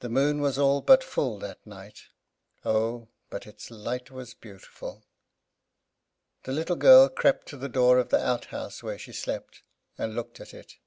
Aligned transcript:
The 0.00 0.08
moon 0.08 0.40
was 0.40 0.58
all 0.58 0.80
but 0.82 1.04
full 1.04 1.38
that 1.38 1.64
night. 1.64 2.06
Oh, 2.64 3.06
but 3.30 3.46
its 3.46 3.70
light 3.70 4.10
was 4.10 4.34
beautiful! 4.34 5.06
The 6.42 6.50
little 6.50 6.74
girl 6.74 7.08
crept 7.08 7.46
to 7.50 7.56
the 7.56 7.68
door 7.68 8.00
of 8.00 8.08
the 8.08 8.18
outhouse 8.18 8.82
where 8.82 8.98
she 8.98 9.12
slept, 9.12 9.62
and 9.96 10.16
looked 10.16 10.40
at 10.40 10.52
it. 10.52 10.78